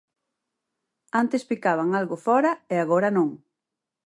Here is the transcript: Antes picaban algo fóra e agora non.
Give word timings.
Antes 1.21 1.47
picaban 1.51 1.89
algo 1.99 2.15
fóra 2.25 2.51
e 2.73 2.75
agora 2.79 3.09
non. 3.17 3.29